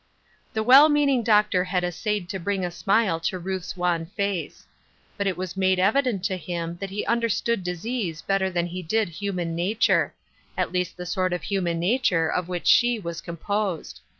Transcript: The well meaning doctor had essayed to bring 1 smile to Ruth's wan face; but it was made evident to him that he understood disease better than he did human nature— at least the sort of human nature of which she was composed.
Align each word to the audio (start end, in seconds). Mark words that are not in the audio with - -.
The 0.53 0.63
well 0.63 0.89
meaning 0.89 1.21
doctor 1.21 1.65
had 1.65 1.83
essayed 1.83 2.27
to 2.29 2.39
bring 2.39 2.63
1 2.63 2.71
smile 2.71 3.19
to 3.19 3.37
Ruth's 3.37 3.77
wan 3.77 4.07
face; 4.07 4.65
but 5.15 5.27
it 5.27 5.37
was 5.37 5.55
made 5.55 5.77
evident 5.77 6.23
to 6.23 6.37
him 6.37 6.75
that 6.77 6.89
he 6.89 7.05
understood 7.05 7.63
disease 7.63 8.23
better 8.23 8.49
than 8.49 8.65
he 8.65 8.81
did 8.81 9.09
human 9.09 9.55
nature— 9.55 10.15
at 10.57 10.71
least 10.71 10.97
the 10.97 11.05
sort 11.05 11.33
of 11.33 11.43
human 11.43 11.79
nature 11.79 12.27
of 12.27 12.47
which 12.47 12.65
she 12.65 12.97
was 12.97 13.21
composed. 13.21 13.99